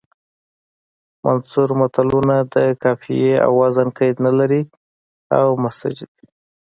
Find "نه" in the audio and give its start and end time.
4.25-4.31